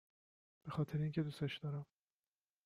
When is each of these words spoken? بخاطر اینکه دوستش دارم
بخاطر 0.65 0.97
اینکه 1.01 1.23
دوستش 1.23 1.57
دارم 1.57 1.85